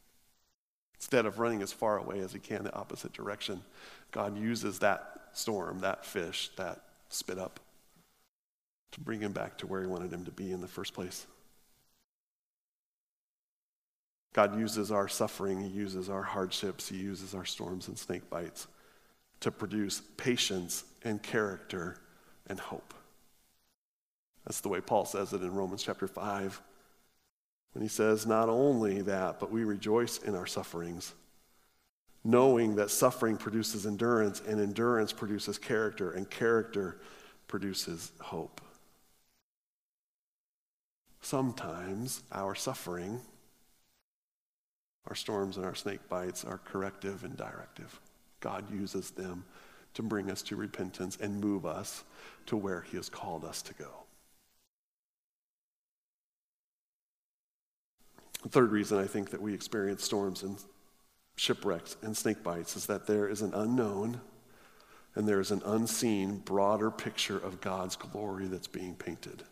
[1.03, 3.61] Instead of running as far away as he can the opposite direction,
[4.13, 7.59] God uses that storm, that fish, that spit up,
[8.93, 11.27] to bring him back to where he wanted him to be in the first place.
[14.31, 18.67] God uses our suffering, He uses our hardships, He uses our storms and snake bites
[19.41, 21.97] to produce patience and character
[22.47, 22.93] and hope.
[24.45, 26.61] That's the way Paul says it in Romans chapter 5
[27.73, 31.13] when he says, Not only that, but we rejoice in our sufferings,
[32.23, 36.99] knowing that suffering produces endurance, and endurance produces character, and character
[37.47, 38.61] produces hope.
[41.21, 43.21] Sometimes our suffering
[45.07, 47.99] our storms and our snake bites are corrective and directive.
[48.39, 49.45] God uses them
[49.93, 52.03] to bring us to repentance and move us
[52.47, 54.02] to where He has called us to go.
[58.49, 60.57] Third reason I think that we experience storms and
[61.35, 64.21] shipwrecks and snake bites is that there is an unknown
[65.15, 69.43] and there is an unseen, broader picture of God's glory that's being painted.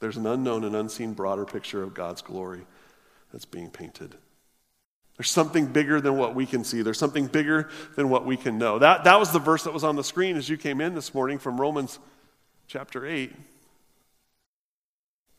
[0.00, 2.66] There's an unknown and unseen, broader picture of God's glory
[3.32, 4.14] that's being painted.
[5.16, 6.82] There's something bigger than what we can see.
[6.82, 8.78] There's something bigger than what we can know.
[8.78, 11.12] That, that was the verse that was on the screen as you came in this
[11.12, 11.98] morning from Romans
[12.68, 13.32] chapter 8.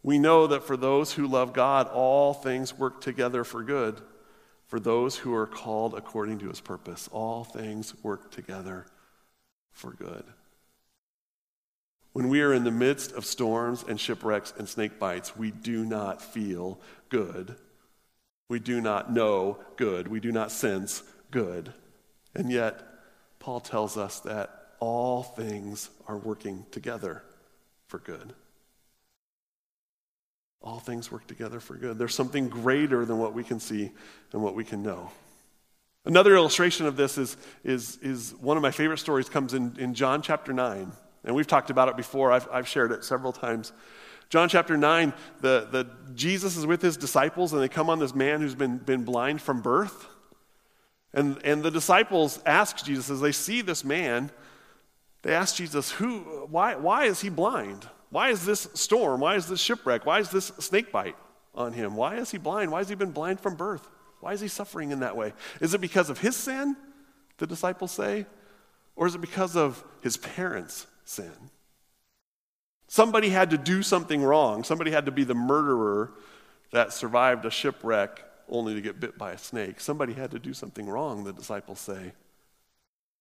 [0.01, 3.99] We know that for those who love God, all things work together for good.
[4.67, 8.85] For those who are called according to his purpose, all things work together
[9.71, 10.23] for good.
[12.13, 15.85] When we are in the midst of storms and shipwrecks and snake bites, we do
[15.85, 17.55] not feel good
[18.49, 20.07] we do not know good.
[20.07, 21.71] We do not sense good.
[22.35, 22.81] And yet,
[23.37, 27.23] Paul tells us that all things are working together
[27.87, 28.33] for good.
[30.61, 31.97] All things work together for good.
[31.97, 33.91] There's something greater than what we can see
[34.33, 35.11] and what we can know.
[36.05, 39.93] Another illustration of this is, is, is one of my favorite stories comes in, in
[39.93, 40.91] John chapter 9.
[41.23, 43.73] And we've talked about it before, I've, I've shared it several times.
[44.29, 48.13] John chapter 9, the, the, Jesus is with his disciples, and they come on this
[48.13, 50.07] man who's been, been blind from birth.
[51.13, 54.29] And, and the disciples ask Jesus, as they see this man,
[55.23, 56.19] they ask Jesus, Who,
[56.49, 57.87] why, why is he blind?
[58.09, 59.21] Why is this storm?
[59.21, 60.05] Why is this shipwreck?
[60.05, 61.15] Why is this snake bite
[61.53, 61.95] on him?
[61.95, 62.71] Why is he blind?
[62.71, 63.87] Why has he been blind from birth?
[64.19, 65.33] Why is he suffering in that way?
[65.61, 66.75] Is it because of his sin,
[67.37, 68.25] the disciples say?
[68.95, 71.31] Or is it because of his parents' sin?
[72.87, 74.63] Somebody had to do something wrong.
[74.63, 76.11] Somebody had to be the murderer
[76.71, 79.79] that survived a shipwreck only to get bit by a snake.
[79.79, 82.13] Somebody had to do something wrong, the disciples say,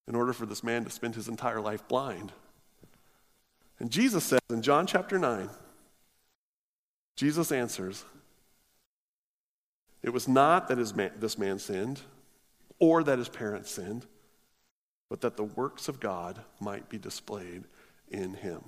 [0.06, 2.32] in order for this man to spend his entire life blind.
[3.80, 5.48] And Jesus says in John chapter 9,
[7.16, 8.04] Jesus answers,
[10.02, 12.00] It was not that man, this man sinned
[12.78, 14.06] or that his parents sinned,
[15.10, 17.64] but that the works of God might be displayed
[18.10, 18.62] in him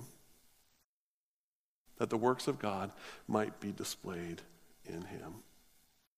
[2.01, 2.91] that the works of God
[3.27, 4.41] might be displayed
[4.87, 5.35] in him.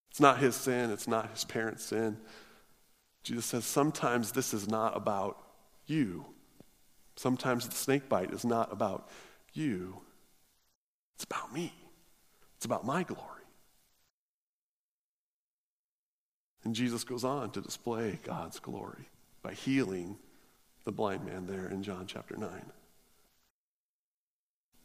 [0.09, 2.15] It's not his sin, it's not his parents' sin.
[3.21, 5.37] Jesus says sometimes this is not about
[5.85, 6.23] you.
[7.15, 9.09] Sometimes the snake bite is not about
[9.53, 10.01] you.
[11.15, 11.73] It's about me.
[12.57, 13.29] It's about my glory.
[16.63, 19.09] And Jesus goes on to display God's glory
[19.41, 20.17] by healing
[20.85, 22.49] the blind man there in John chapter 9.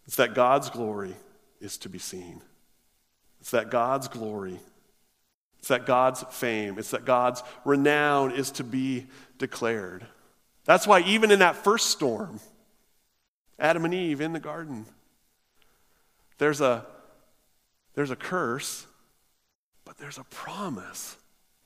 [0.06, 1.14] It's that God's glory
[1.60, 2.42] is to be seen.
[3.40, 4.58] It's that God's glory,
[5.58, 9.06] it's that God's fame, it's that God's renown is to be
[9.38, 10.06] declared.
[10.68, 12.40] That's why, even in that first storm,
[13.58, 14.84] Adam and Eve in the garden,
[16.36, 16.84] there's a,
[17.94, 18.86] there's a curse,
[19.86, 21.16] but there's a promise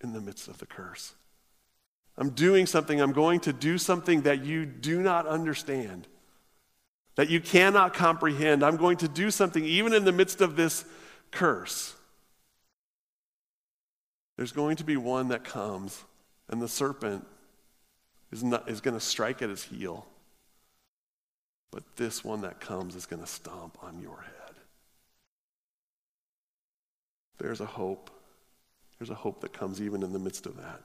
[0.05, 1.15] in the midst of the curse.
[2.17, 6.07] I'm doing something, I'm going to do something that you do not understand
[7.17, 8.63] that you cannot comprehend.
[8.63, 10.85] I'm going to do something even in the midst of this
[11.33, 11.97] curse.
[14.37, 16.05] There's going to be one that comes,
[16.49, 17.27] and the serpent
[18.33, 20.07] is, not, is going to strike at his heel.
[21.71, 24.57] But this one that comes is going to stomp on your head.
[27.39, 28.11] There's a hope.
[28.99, 30.81] There's a hope that comes even in the midst of that.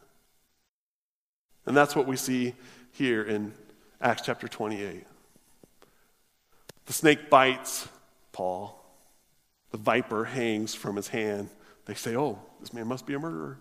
[1.65, 2.53] And that's what we see
[2.93, 3.53] here in
[4.01, 5.05] Acts chapter 28.
[6.85, 7.87] The snake bites
[8.31, 8.73] Paul.
[9.71, 11.49] The the viper hangs from his hand,
[11.85, 13.59] they say, Oh, this man must be a murderer.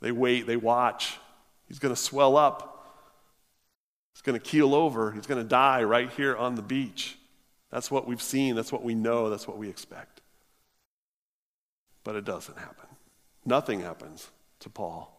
[0.00, 1.18] They wait, they watch.
[1.68, 2.72] He's going to swell up.
[4.14, 5.12] He's going to keel over.
[5.12, 7.18] He's going to die right here on the beach.
[7.70, 8.54] That's what we've seen.
[8.54, 9.28] That's what we know.
[9.28, 10.20] That's what we expect.
[12.04, 12.86] But it doesn't happen.
[13.44, 15.12] Nothing happens to Paul.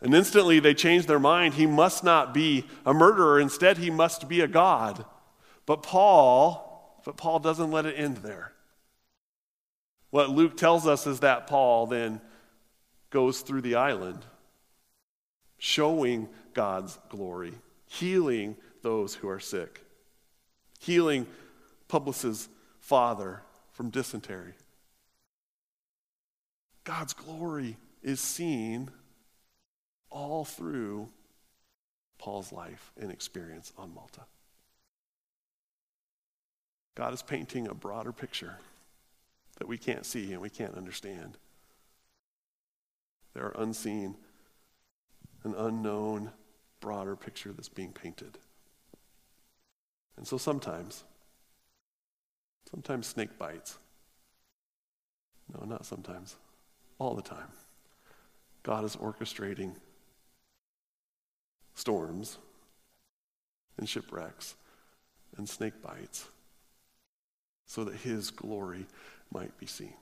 [0.00, 1.54] And instantly they change their mind.
[1.54, 3.40] He must not be a murderer.
[3.40, 5.04] Instead, he must be a God.
[5.64, 8.52] But Paul, but Paul doesn't let it end there.
[10.10, 12.20] What Luke tells us is that Paul then
[13.10, 14.24] goes through the island,
[15.58, 17.54] showing God's glory,
[17.86, 19.82] healing those who are sick,
[20.80, 21.26] healing
[21.88, 22.48] Publius's
[22.80, 23.42] father
[23.72, 24.54] from dysentery.
[26.84, 28.90] God's glory is seen
[30.10, 31.08] all through
[32.18, 34.22] Paul's life and experience on Malta.
[36.94, 38.56] God is painting a broader picture
[39.58, 41.36] that we can't see and we can't understand.
[43.34, 44.16] There are unseen,
[45.46, 46.32] an unknown,
[46.80, 48.36] broader picture that's being painted.
[50.16, 51.04] And so sometimes,
[52.68, 53.78] sometimes snake bites.
[55.54, 56.34] No, not sometimes.
[56.98, 57.48] All the time.
[58.64, 59.76] God is orchestrating
[61.74, 62.38] storms
[63.78, 64.56] and shipwrecks
[65.36, 66.26] and snake bites
[67.66, 68.86] so that his glory
[69.30, 69.94] might be seen.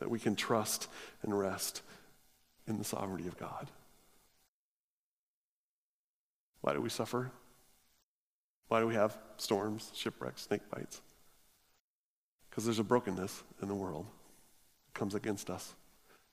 [0.00, 0.88] That we can trust
[1.22, 1.82] and rest
[2.66, 3.68] in the sovereignty of God.
[6.60, 7.30] Why do we suffer?
[8.68, 11.00] Why do we have storms, shipwrecks, snake bites?
[12.50, 14.06] Because there's a brokenness in the world
[14.86, 15.74] that comes against us.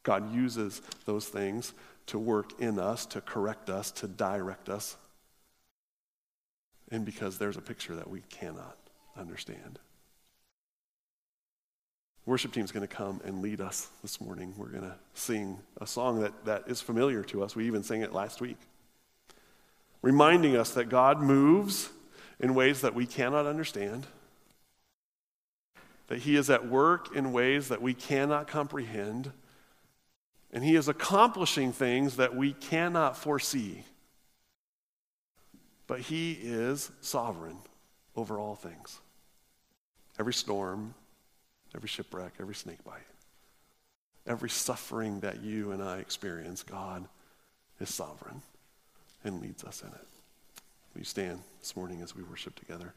[0.03, 1.73] God uses those things
[2.07, 4.97] to work in us, to correct us, to direct us.
[6.91, 8.77] And because there's a picture that we cannot
[9.17, 9.79] understand.
[12.25, 14.53] Worship team is going to come and lead us this morning.
[14.55, 17.53] We're going to sing a song that, that is familiar to us.
[17.53, 18.57] We even sang it last week,
[20.01, 21.89] reminding us that God moves
[22.39, 24.07] in ways that we cannot understand,
[26.07, 29.33] that He is at work in ways that we cannot comprehend,
[30.53, 33.83] and He is accomplishing things that we cannot foresee.
[35.87, 37.57] But He is sovereign
[38.15, 39.01] over all things.
[40.17, 40.93] Every storm,
[41.75, 43.01] every shipwreck, every snake bite,
[44.27, 47.07] every suffering that you and I experience, God
[47.79, 48.41] is sovereign
[49.23, 50.07] and leads us in it.
[50.95, 52.93] You stand this morning as we worship together?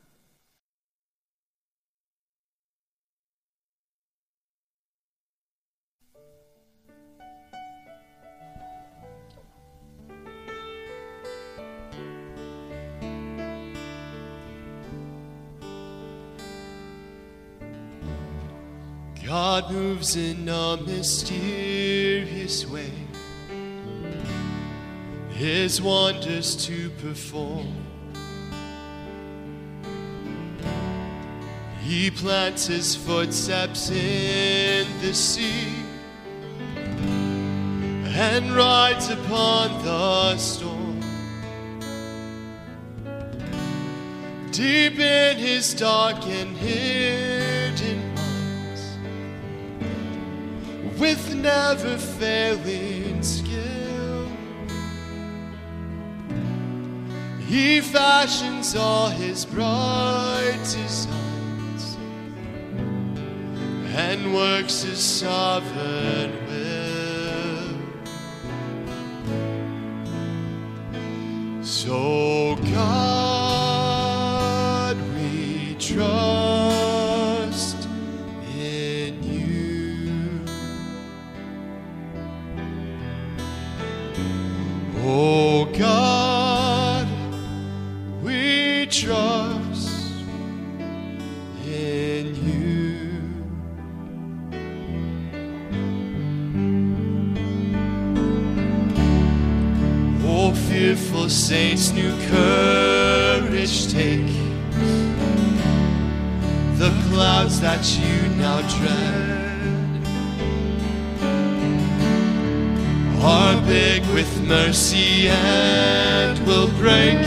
[19.37, 22.91] God moves in a mysterious way,
[25.29, 27.71] His wonders to perform.
[31.83, 35.69] He plants His footsteps in the sea
[38.07, 41.01] and rides upon the storm.
[44.51, 48.16] Deep in His dark and hidden
[50.99, 54.31] with never failing skill.
[57.47, 61.97] He fashions all his bright designs
[63.95, 66.87] and works his sovereign will.
[71.63, 72.26] So,
[107.61, 109.57] that you now dread
[113.23, 117.19] are big with mercy and will break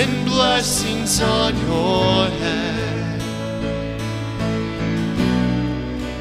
[0.00, 3.20] in blessings on your head.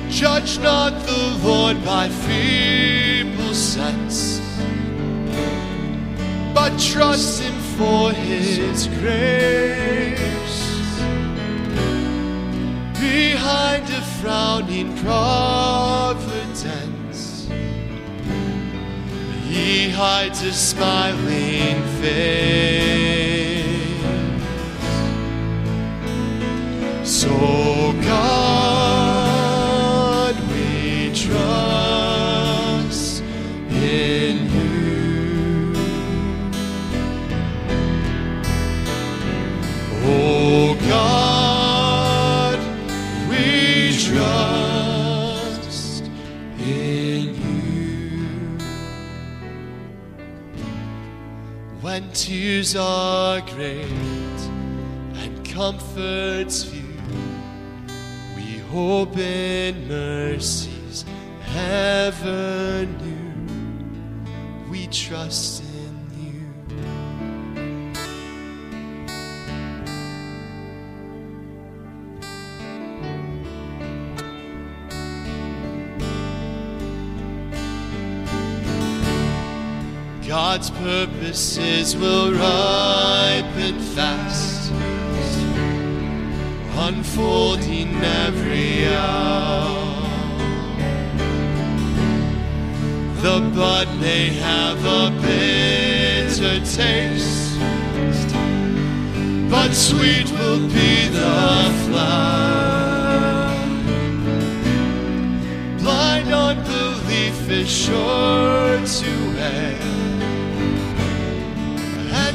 [0.10, 4.42] Judge not the Lord by feeble sense,
[6.54, 10.39] but trust Him for His grace.
[14.80, 16.48] Frowning providence.
[19.48, 22.40] He hides a smiling face.
[27.04, 27.69] So,
[52.20, 53.86] tears are great
[55.22, 56.84] and comforts few,
[58.36, 61.06] we hope in mercies
[61.56, 64.70] ever new.
[64.70, 65.49] We trust
[80.52, 84.72] God's purposes will ripen fast,
[86.74, 90.10] unfolding every hour.
[93.22, 97.60] The bud may have a bitter taste,
[99.52, 103.54] but sweet will be the flower.
[105.78, 109.99] Blind unbelief is sure to end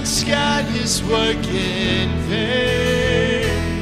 [0.05, 3.81] and scan his work in vain.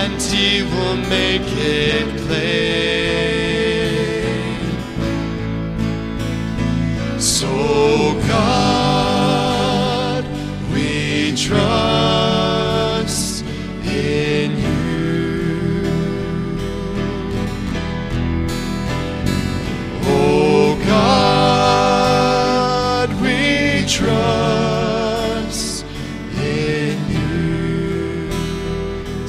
[0.00, 2.48] and he will make it plain.
[7.20, 10.24] So, God,
[10.72, 12.37] we trust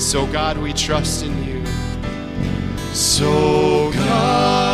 [0.09, 1.63] So, God, we trust in you.
[2.95, 4.68] So, God,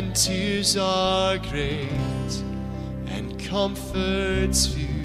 [0.00, 2.32] When tears are great
[3.08, 5.04] and comforts few,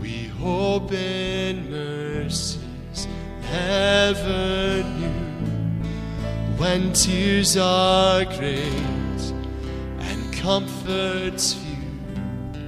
[0.00, 3.08] we hope in mercies
[3.50, 5.82] ever new.
[6.56, 9.32] When tears are great
[10.06, 12.60] and comforts few.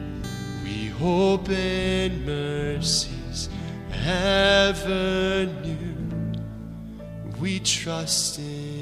[0.65, 3.49] We hope in mercies
[3.93, 6.41] ever new.
[7.41, 8.80] We trust in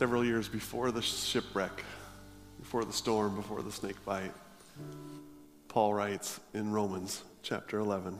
[0.00, 1.84] Several years before the shipwreck,
[2.58, 4.32] before the storm, before the snake bite,
[5.68, 8.18] Paul writes in Romans chapter 11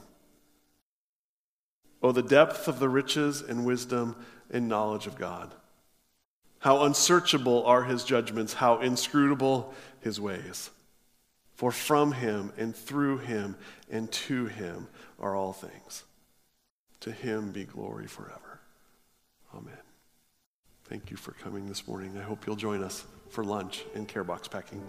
[2.02, 4.14] Oh, the depth of the riches and wisdom
[4.50, 5.54] and knowledge of God!
[6.58, 10.68] How unsearchable are his judgments, how inscrutable his ways.
[11.54, 13.56] For from him and through him
[13.90, 14.86] and to him
[15.18, 16.04] are all things.
[17.00, 18.60] To him be glory forever.
[19.54, 19.79] Amen.
[20.90, 22.18] Thank you for coming this morning.
[22.18, 24.82] I hope you'll join us for lunch and care box packing.